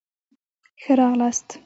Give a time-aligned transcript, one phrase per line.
[0.81, 1.47] ښه راغلاست